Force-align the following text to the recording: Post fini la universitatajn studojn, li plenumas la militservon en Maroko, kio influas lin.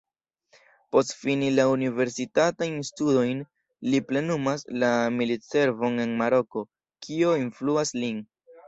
Post 0.95 1.11
fini 1.17 1.51
la 1.57 1.65
universitatajn 1.73 2.81
studojn, 2.91 3.45
li 3.93 4.01
plenumas 4.11 4.67
la 4.85 4.93
militservon 5.21 6.05
en 6.09 6.19
Maroko, 6.25 6.69
kio 7.09 7.41
influas 7.47 7.97
lin. 8.03 8.25